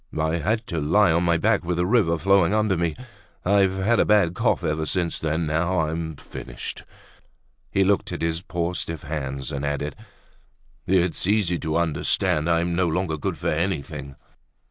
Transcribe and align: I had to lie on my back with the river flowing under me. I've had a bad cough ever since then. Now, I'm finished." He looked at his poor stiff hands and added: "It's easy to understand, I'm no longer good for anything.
I 0.19 0.37
had 0.37 0.65
to 0.65 0.79
lie 0.81 1.11
on 1.11 1.23
my 1.25 1.37
back 1.37 1.63
with 1.63 1.77
the 1.77 1.85
river 1.85 2.17
flowing 2.17 2.55
under 2.55 2.75
me. 2.75 2.95
I've 3.45 3.77
had 3.77 3.99
a 3.99 4.03
bad 4.03 4.33
cough 4.33 4.63
ever 4.63 4.83
since 4.87 5.19
then. 5.19 5.45
Now, 5.45 5.81
I'm 5.81 6.15
finished." 6.15 6.85
He 7.69 7.83
looked 7.83 8.11
at 8.11 8.23
his 8.23 8.41
poor 8.41 8.73
stiff 8.73 9.03
hands 9.03 9.51
and 9.51 9.63
added: 9.63 9.95
"It's 10.87 11.27
easy 11.27 11.59
to 11.59 11.77
understand, 11.77 12.49
I'm 12.49 12.75
no 12.75 12.87
longer 12.87 13.15
good 13.15 13.37
for 13.37 13.49
anything. 13.49 14.15